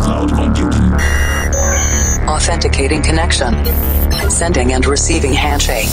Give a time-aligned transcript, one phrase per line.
[0.00, 0.92] cloud computing.
[2.28, 3.54] Authenticating connection.
[4.30, 5.88] Sending and receiving handshake.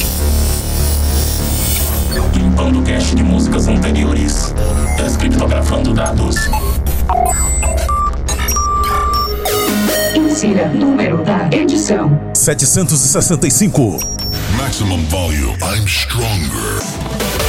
[2.34, 4.54] Limpando cache de músicas anteriores.
[4.98, 6.36] Descriptografando dados.
[10.16, 14.00] Insira número da edição: 765.
[14.58, 15.58] Maximum volume.
[15.62, 17.45] I'm stronger.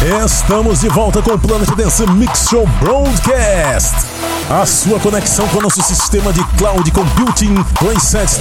[0.00, 4.27] Estamos de volta com o Planet Dance Mix Show Broadcast.
[4.50, 7.88] A sua conexão com o nosso sistema de cloud computing, com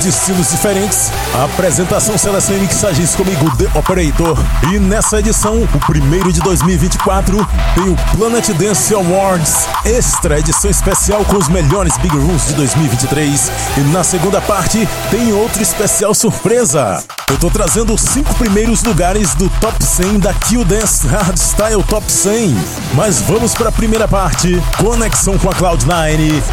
[0.02, 1.12] de estilos diferentes.
[1.36, 4.38] A apresentação, seleção e mixagens comigo, The Operator.
[4.72, 11.26] E nessa edição, o primeiro de 2024, tem o Planet Dance Awards Extra, edição especial
[11.26, 13.52] com os melhores Big Rooms de 2023.
[13.78, 17.04] E na segunda parte, tem outro especial surpresa.
[17.30, 22.10] Eu tô trazendo os cinco primeiros lugares do Top 100 da Q Dance Hardstyle Top
[22.10, 22.56] 100.
[22.94, 24.62] Mas vamos para a primeira parte.
[24.78, 25.97] Conexão com a Cloud9.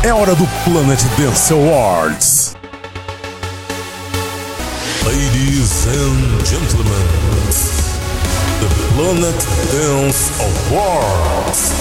[0.02, 2.56] É hora do Planet Dance Awards.
[5.04, 7.06] Ladies and gentlemen,
[8.60, 9.36] the Planet
[9.70, 11.74] Dance Awards.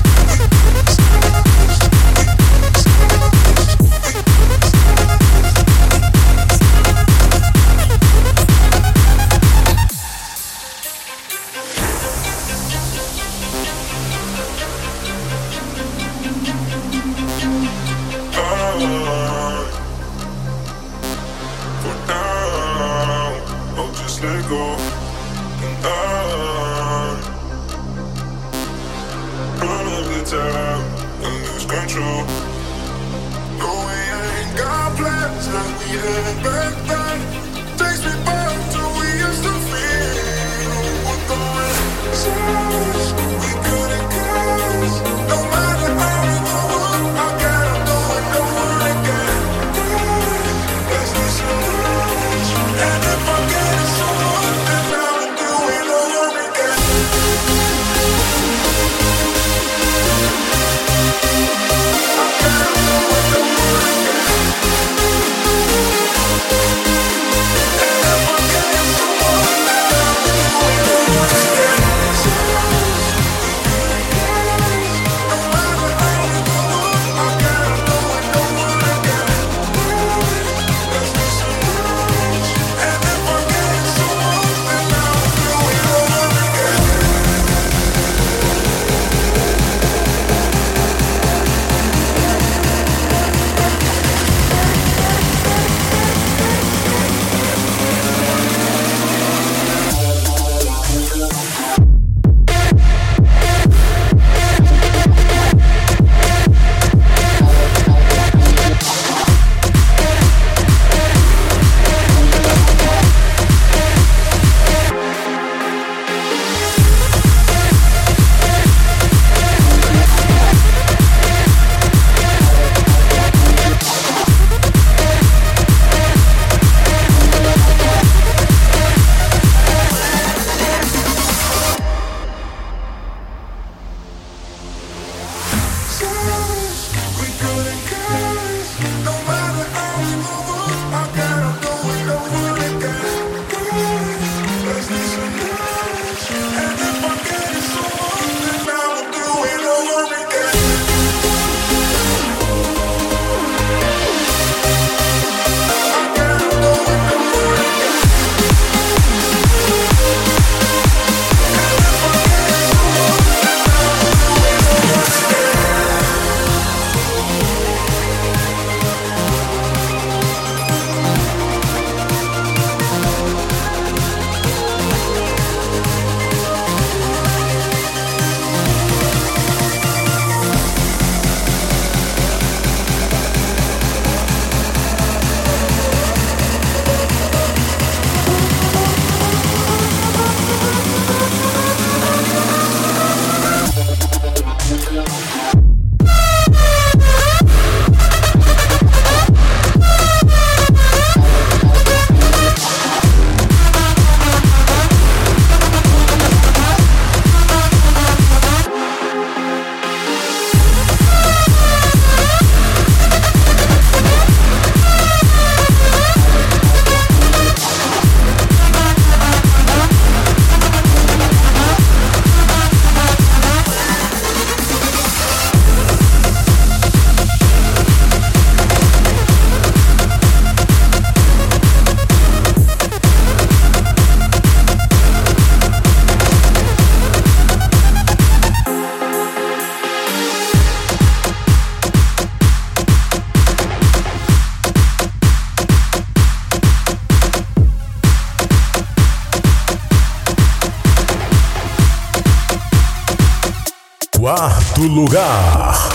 [255.01, 255.89] Lugar.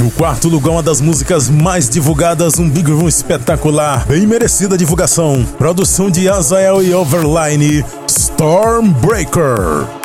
[0.00, 5.46] O quarto lugar, uma das músicas mais divulgadas, um Big Room espetacular, bem merecida divulgação.
[5.58, 10.01] Produção de Azael e Overline, Stormbreaker.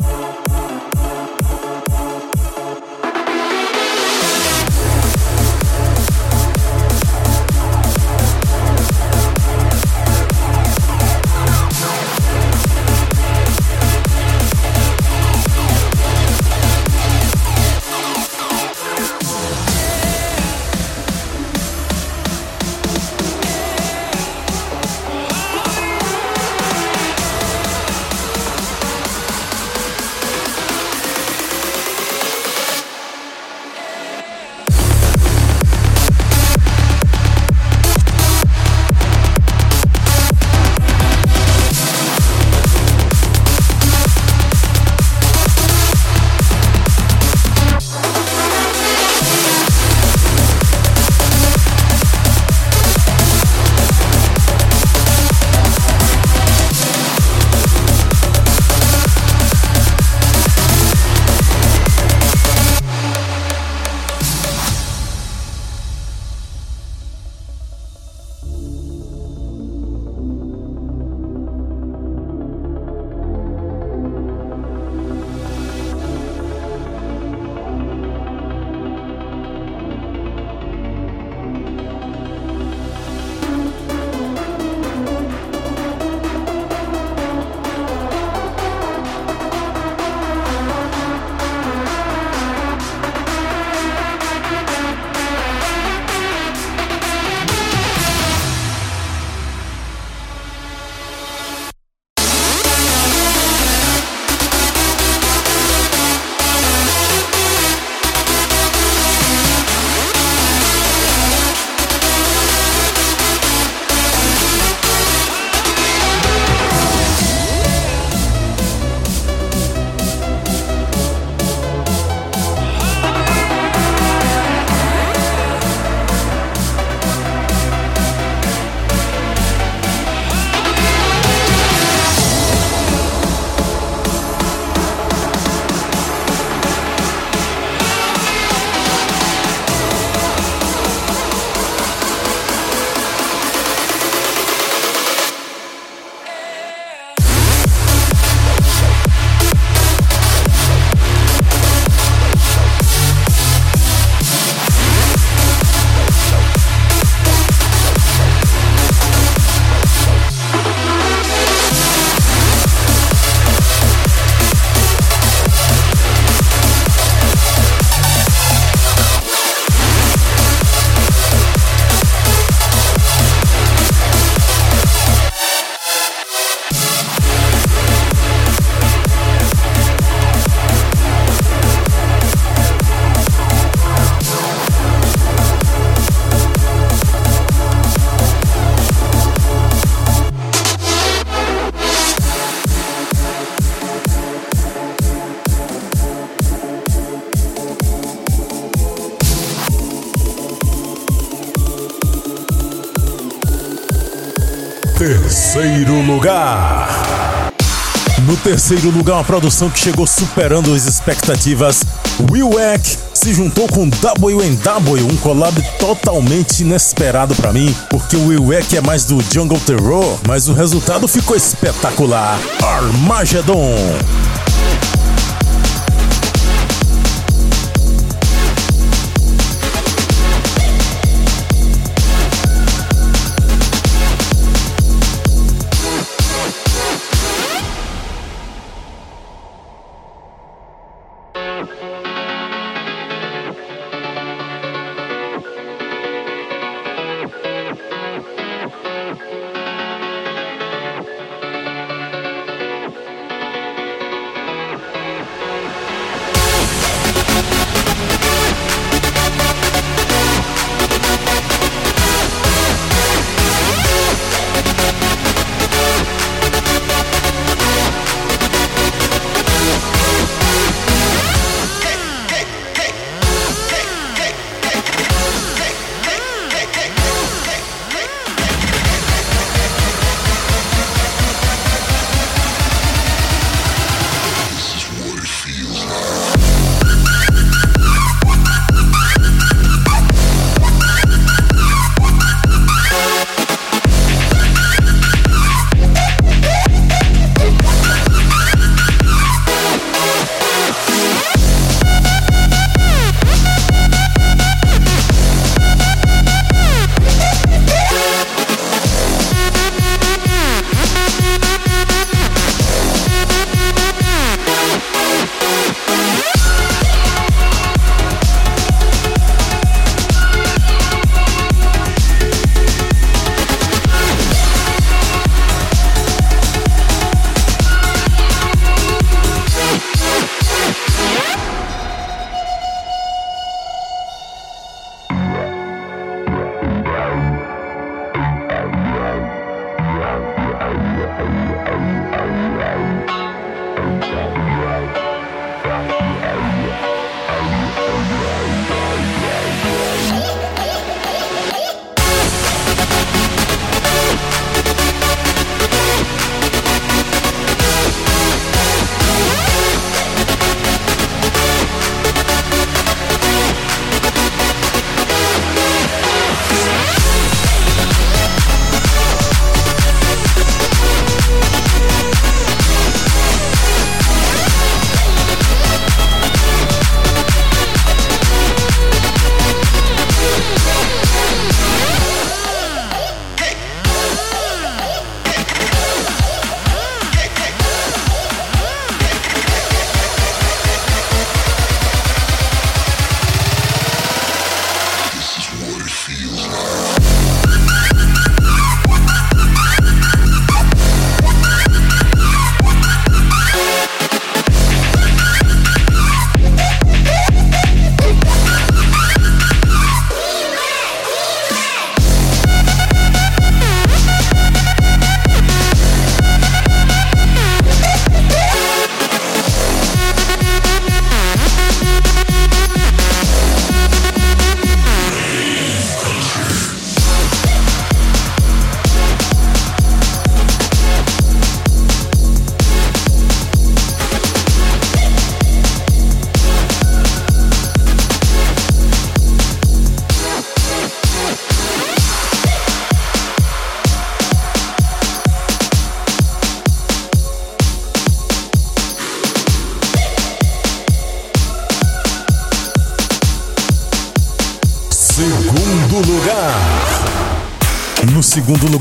[208.28, 211.86] No terceiro lugar, uma produção que chegou superando as expectativas.
[212.30, 218.52] Will Eck se juntou com WNW, um collab totalmente inesperado para mim, porque o Will
[218.52, 222.38] Eck é mais do Jungle Terror, mas o resultado ficou espetacular.
[222.62, 223.78] Armageddon.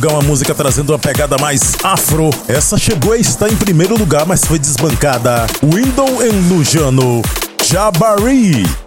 [0.07, 2.31] Lugar, uma música trazendo uma pegada mais afro.
[2.49, 5.47] Essa chegou a estar em primeiro lugar, mas foi desbancada.
[5.63, 7.23] Window and Lujano,
[7.65, 8.86] Jabari.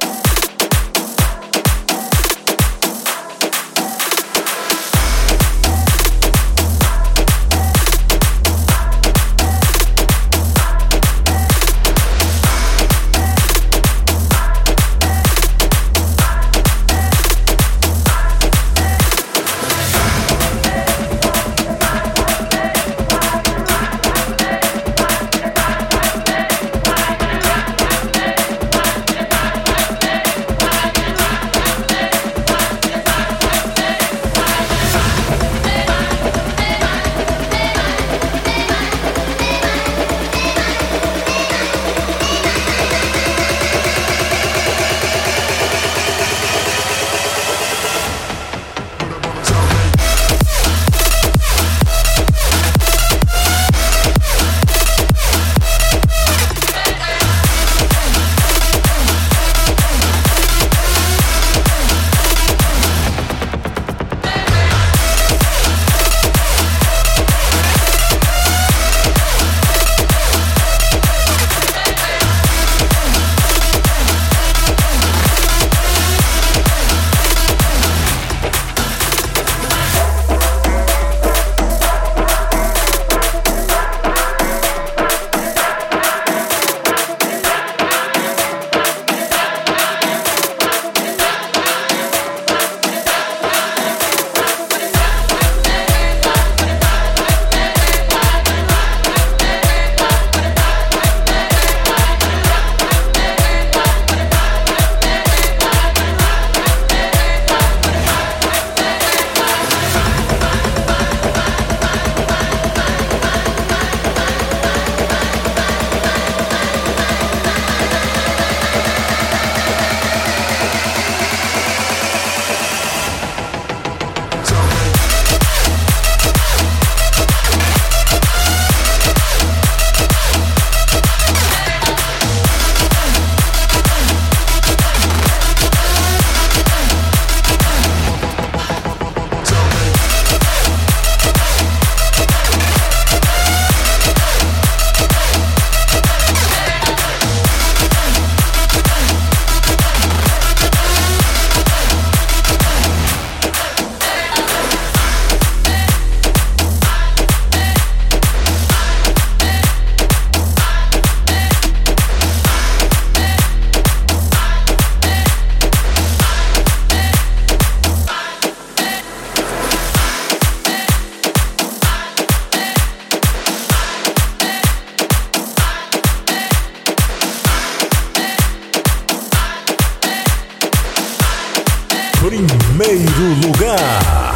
[182.20, 184.34] Primeiro lugar.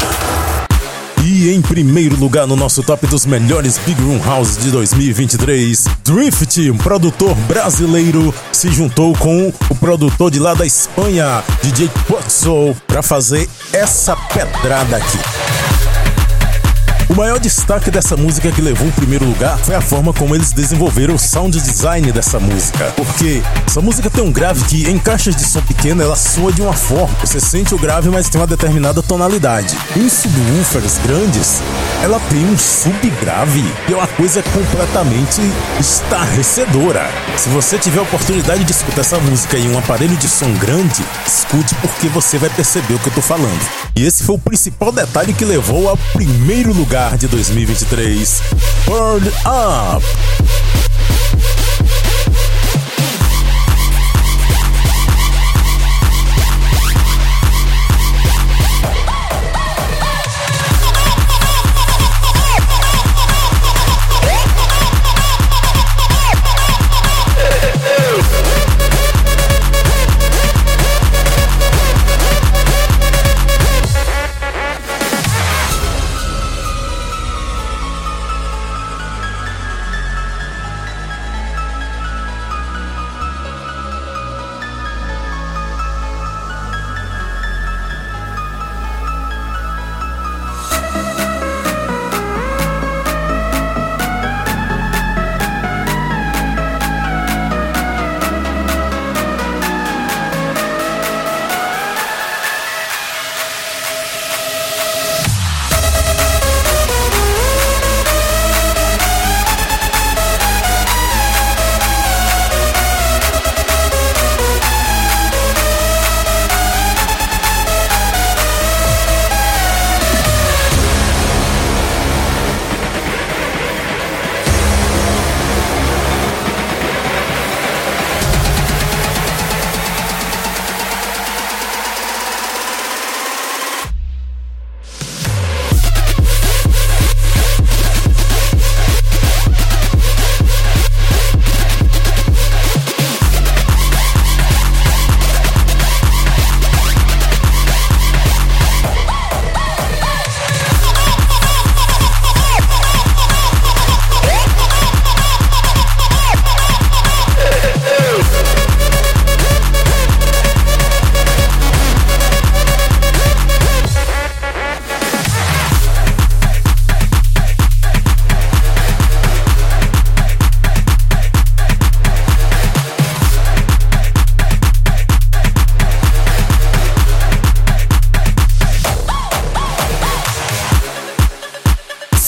[1.25, 6.71] E em primeiro lugar no nosso top dos melhores Big Room House de 2023, Drift,
[6.71, 13.01] um produtor brasileiro, se juntou com o produtor de lá da Espanha, DJ Pozzo, para
[13.01, 15.32] fazer essa pedrada aqui.
[17.13, 20.51] O maior destaque dessa música que levou o primeiro lugar foi a forma como eles
[20.51, 22.91] desenvolveram o sound design dessa música.
[22.95, 26.63] Porque essa música tem um grave que, em caixas de som pequena, ela soa de
[26.63, 27.15] uma forma.
[27.19, 29.77] Você sente o grave, mas tem uma determinada tonalidade.
[29.95, 31.61] Em subwoofers grandes,
[32.01, 35.39] ela tem um subgrave, que é uma coisa completamente
[35.79, 37.07] estarrecedora.
[37.37, 41.05] Se você tiver a oportunidade de escutar essa música em um aparelho de som grande,
[41.27, 43.61] escute porque você vai perceber o que eu tô falando.
[43.95, 48.41] E esse foi o principal detalhe que levou ao primeiro lugar de 2023.
[48.85, 50.03] Burn Up!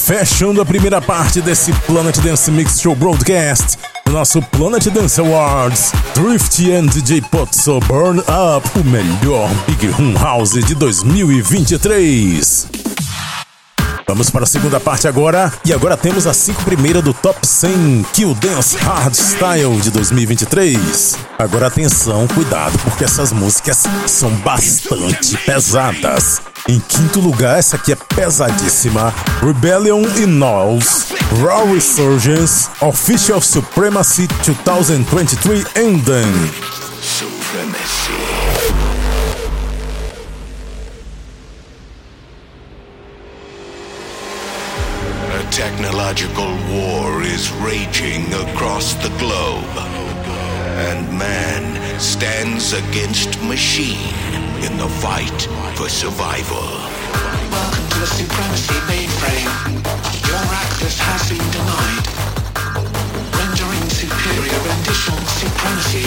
[0.05, 3.79] Fechando a primeira parte desse Planet Dance Mix Show Broadcast,
[4.11, 10.63] nosso Planet Dance Awards, Drift and DJ Potso Burn Up, o melhor Big Room House
[10.63, 12.74] de 2023.
[14.07, 18.05] Vamos para a segunda parte agora, e agora temos as cinco primeiras do Top 100
[18.13, 21.17] Kill Dance Hardstyle de 2023.
[21.39, 26.39] Agora atenção, cuidado, porque essas músicas são bastante pesadas.
[26.69, 29.11] Em quinto lugar, essa aqui é pesadíssima.
[29.41, 31.07] Rebellion in Knowles,
[31.41, 36.51] Raw Resurgence, Official Supremacy 2023 Ending.
[37.01, 38.24] Supremacy.
[45.55, 49.63] Technological war is raging across the globe.
[50.83, 51.63] And man
[51.97, 54.13] stands against machine
[54.65, 55.41] in the fight
[55.77, 56.67] for survival.
[57.55, 59.47] Welcome to the Supremacy mainframe.
[60.27, 62.05] Your access has been denied.
[63.39, 66.03] Rendering superior rendition supremacy.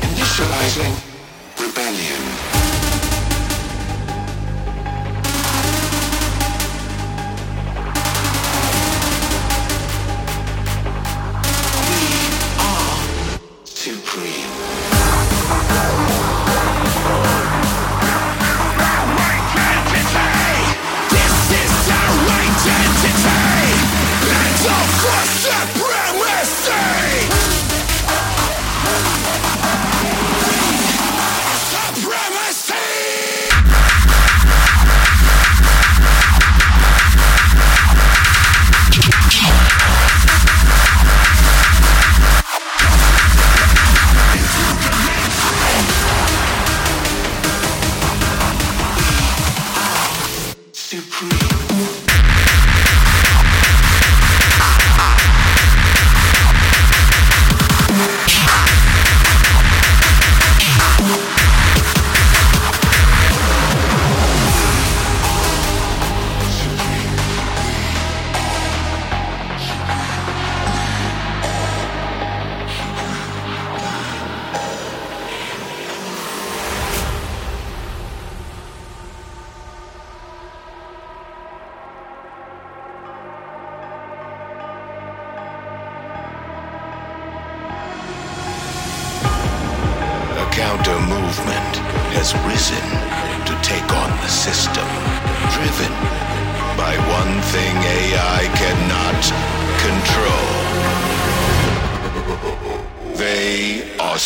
[0.00, 0.94] Initializing
[1.60, 2.55] rebellion.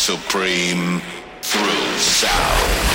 [0.01, 0.99] supreme
[1.43, 2.90] through sound.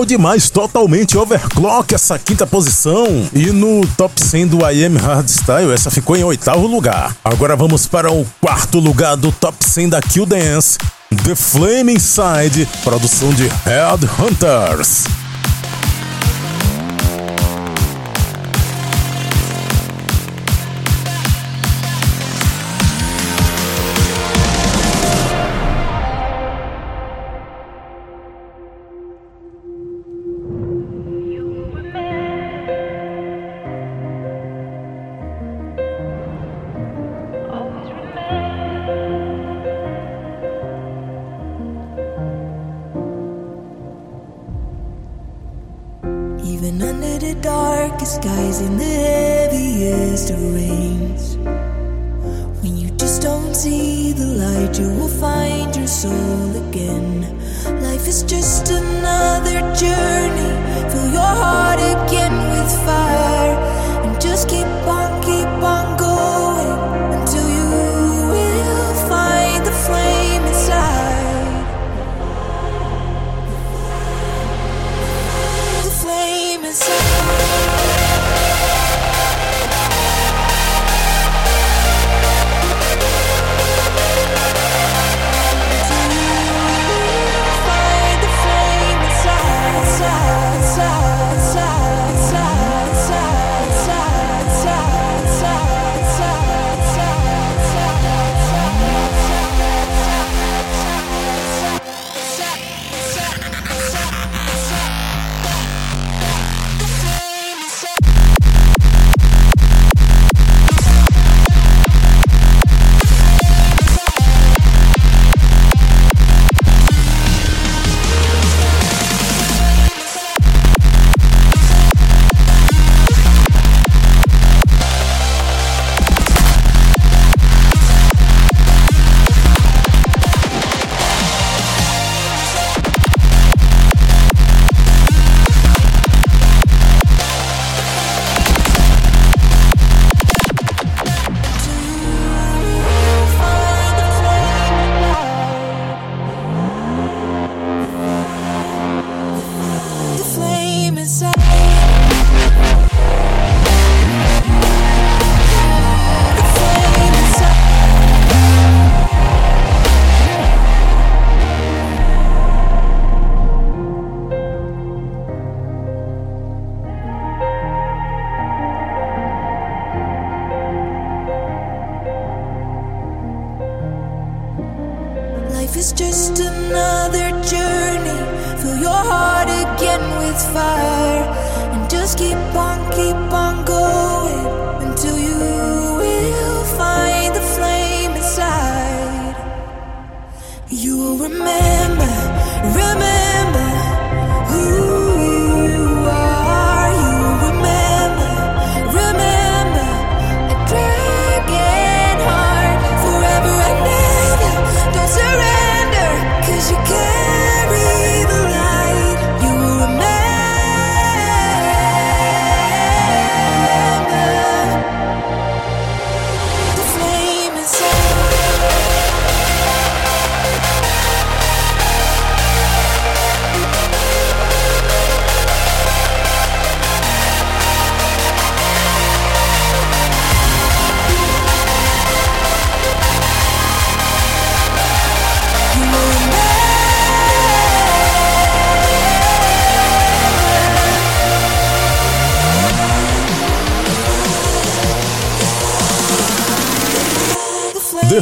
[0.00, 3.28] Brutal demais, totalmente overclock essa quinta posição.
[3.32, 7.16] E no top 100 do I Am Hardstyle, essa ficou em oitavo lugar.
[7.24, 10.78] Agora vamos para o quarto lugar do top 100 da Kill Dance.
[11.24, 13.50] The Flame Inside, produção de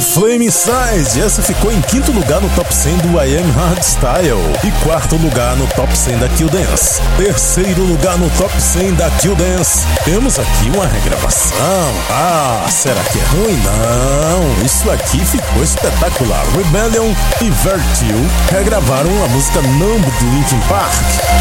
[0.00, 1.20] Flame Inside.
[1.20, 5.56] Essa ficou em quinto lugar no top 100 do I Am Hardstyle e quarto lugar
[5.56, 7.00] no top 100 da Kill Dance.
[7.16, 9.86] Terceiro lugar no top 100 da Kill Dance.
[10.04, 11.94] Temos aqui uma regravação.
[12.10, 13.56] Ah, será que é ruim?
[13.62, 16.44] Não, isso aqui ficou espetacular.
[16.56, 20.94] Rebellion e Vertil regravaram a música Numb do Linkin Park.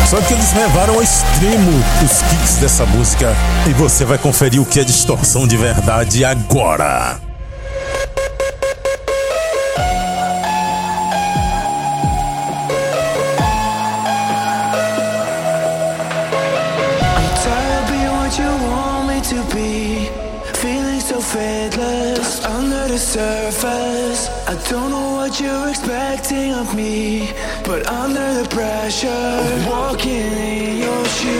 [0.09, 1.71] Só que eles levaram ao extremo
[2.03, 3.35] os kicks dessa música
[3.67, 7.26] e você vai conferir o que é distorção de verdade agora.
[22.97, 24.29] Surface.
[24.47, 27.31] I don't know what you're expecting of me,
[27.63, 31.37] but under the pressure of walking in your shoes,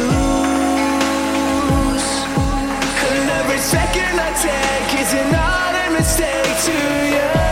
[3.10, 6.78] and every second I take is another mistake to
[7.16, 7.47] you.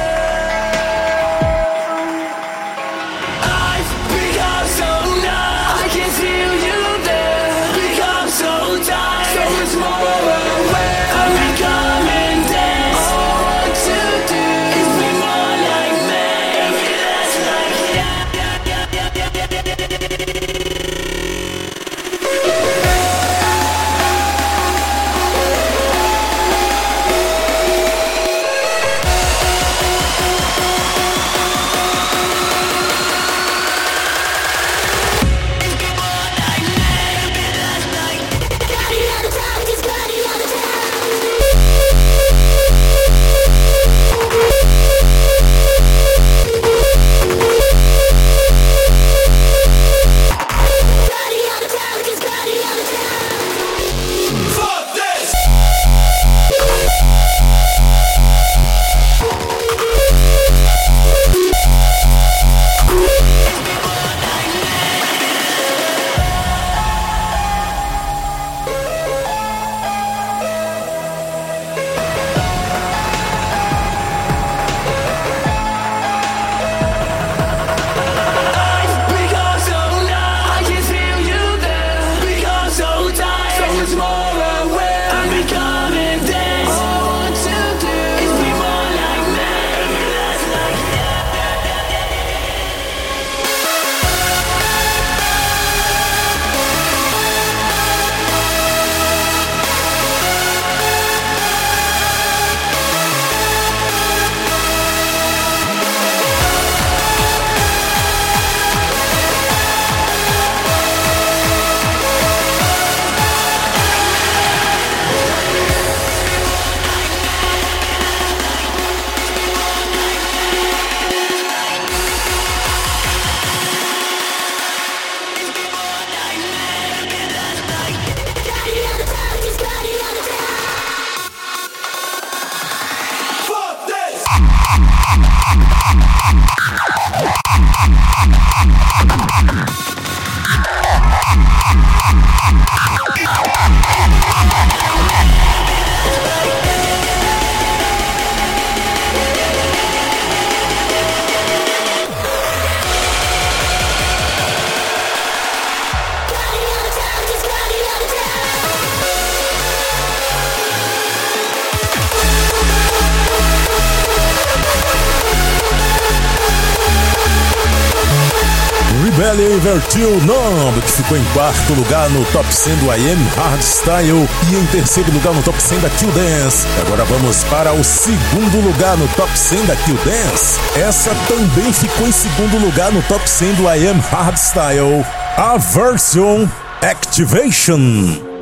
[169.75, 174.55] Invertiu Numb, que ficou em quarto lugar no top 100 do I Am Hardstyle e
[174.55, 176.65] em terceiro lugar no top 100 da Kill Dance.
[176.79, 180.57] Agora vamos para o segundo lugar no top 100 da Kill Dance.
[180.79, 185.05] Essa também ficou em segundo lugar no top 100 do I Am Hardstyle.
[185.35, 186.47] A Version
[186.81, 188.33] Activation.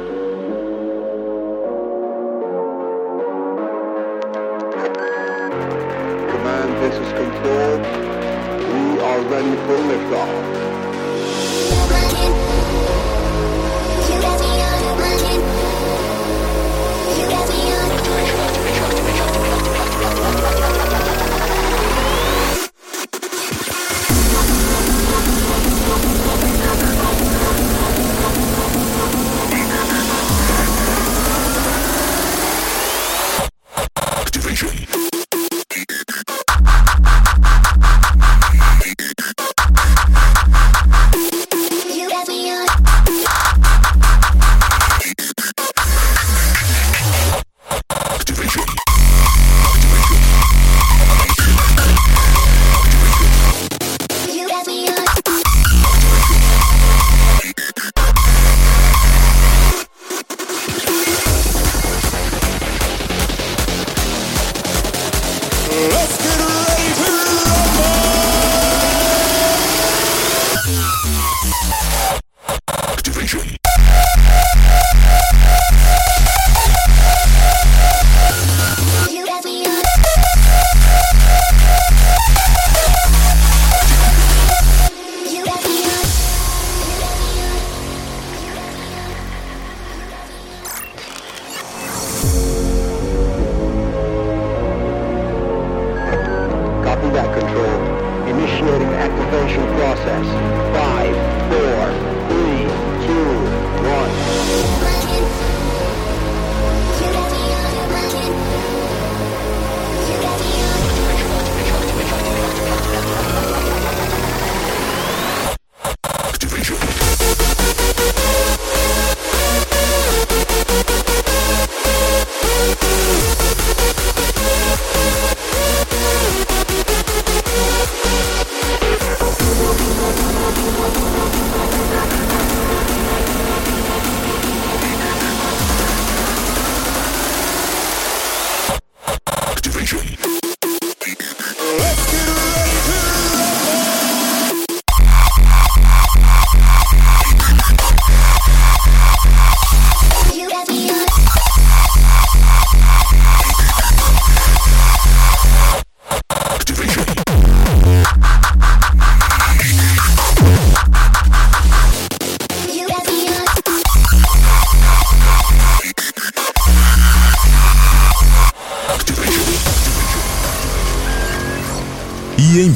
[9.32, 10.63] Ready for liftoff.
[11.54, 12.43] Activation.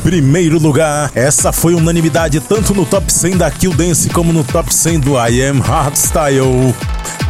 [0.08, 1.12] primeiro lugar.
[1.14, 5.18] Essa foi unanimidade tanto no top 100 da Kill Dance como no top 100 do
[5.18, 6.74] I Am Hardstyle.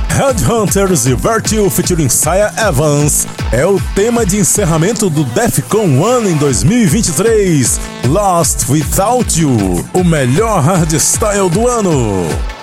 [0.09, 6.37] Headhunters e Virtue featuring Saya Evans é o tema de encerramento do Defcon One em
[6.37, 12.56] 2023, Lost Without You, o melhor hardstyle do ano.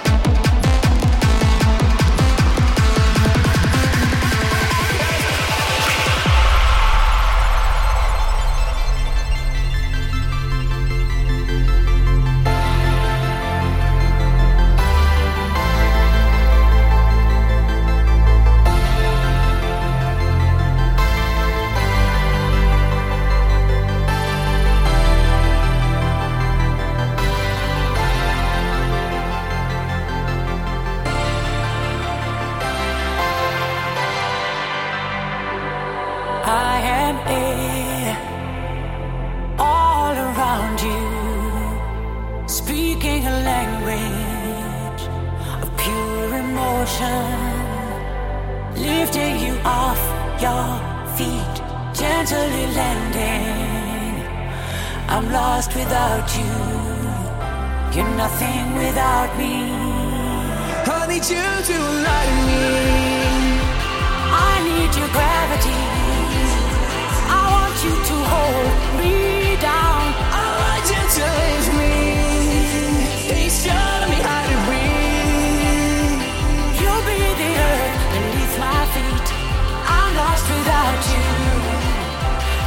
[80.48, 81.24] without you.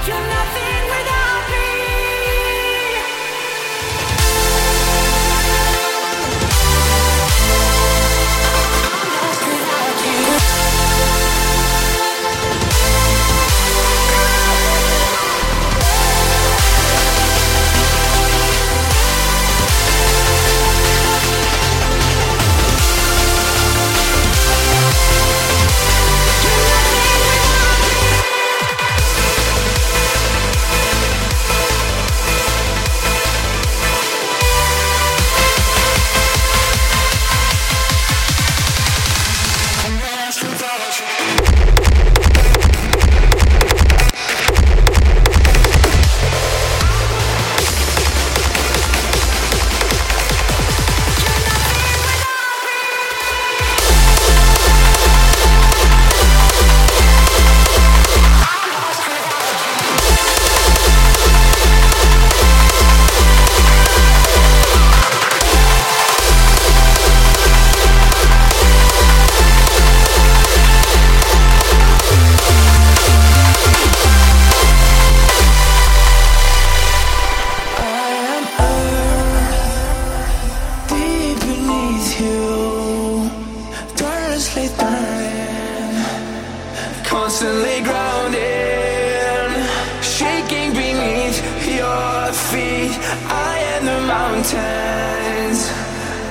[0.08, 0.47] You're not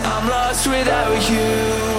[0.04, 1.95] I'm lost without you.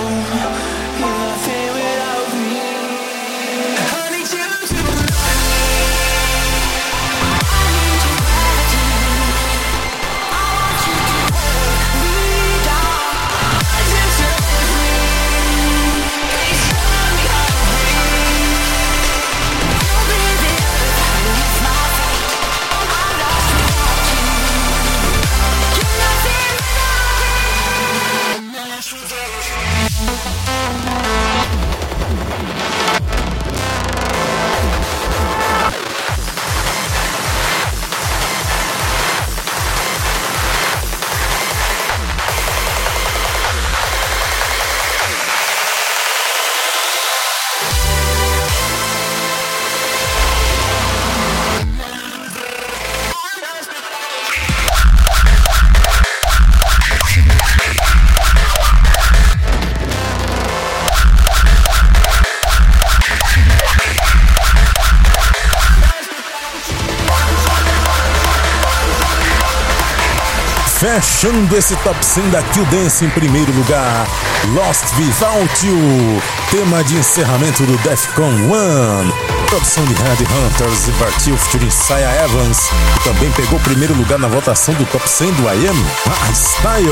[70.79, 74.07] Fechando esse top 100 da Kill Dance em primeiro lugar,
[74.53, 76.21] Lost Without You,
[76.51, 79.16] tema de encerramento do Defcon 1.
[79.47, 84.27] Produção de Hunters e Bartil featuring Saya Evans, que também pegou o primeiro lugar na
[84.27, 85.75] votação do top 100 do IAM.
[86.05, 86.91] Ah, Style!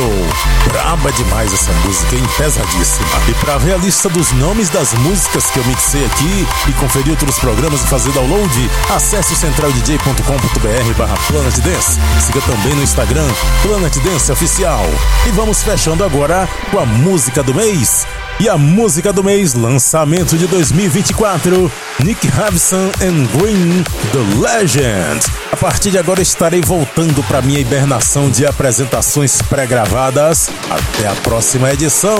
[0.72, 2.24] Braba demais essa música, hein?
[2.38, 3.08] Pesadíssima.
[3.28, 7.12] E pra ver a lista dos nomes das músicas que eu mixei aqui e conferir
[7.12, 12.00] outros programas e fazer download, acesse o centraldj.com.br barra Planet Dance.
[12.26, 13.28] Siga também no Instagram,
[13.64, 14.86] Planet Dance Oficial.
[15.28, 18.08] E vamos fechando agora com a música do mês.
[18.38, 21.72] E a música do mês, lançamento de 2024,
[22.04, 23.82] Nick Havison and Green,
[24.12, 25.26] The Legend.
[25.54, 30.50] A partir de agora estarei voltando para minha hibernação de apresentações pré-gravadas.
[30.70, 32.18] Até a próxima edição.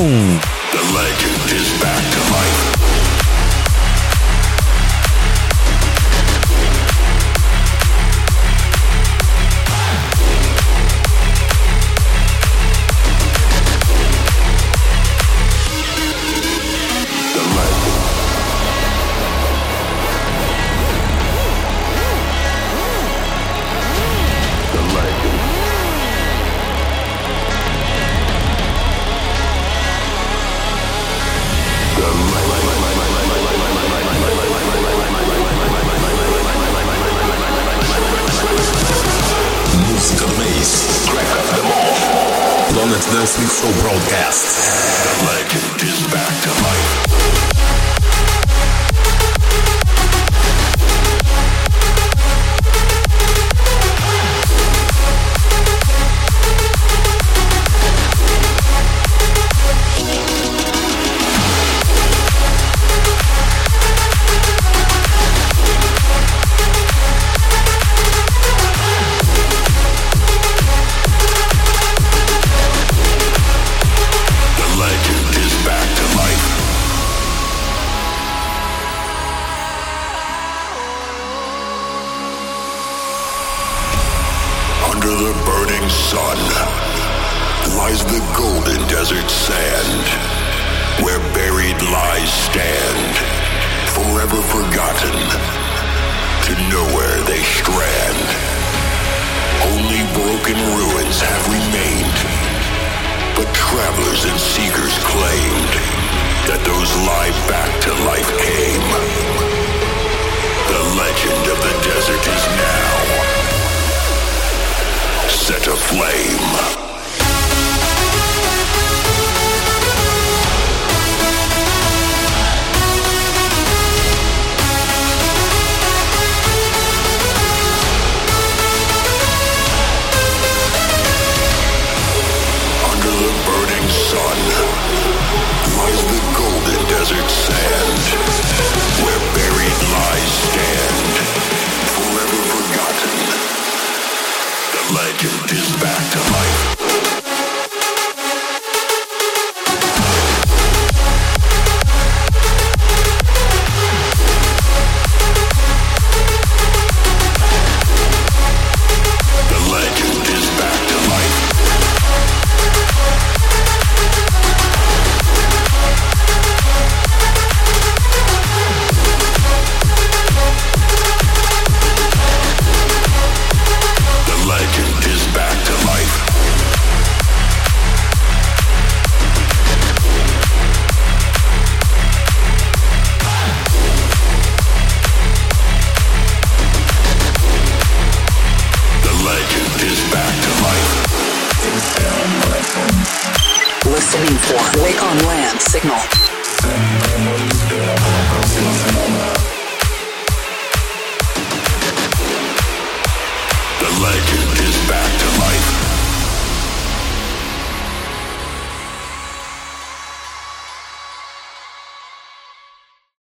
[0.72, 2.25] The legend is back
[42.86, 42.96] all.
[42.96, 44.46] Planet Dance Mix Show Broadcast.
[45.04, 47.65] The legend is back to life.